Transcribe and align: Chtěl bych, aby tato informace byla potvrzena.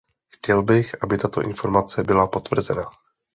Chtěl 0.29 0.63
bych, 0.63 1.03
aby 1.03 1.17
tato 1.17 1.41
informace 1.41 2.03
byla 2.03 2.27
potvrzena. 2.27 2.91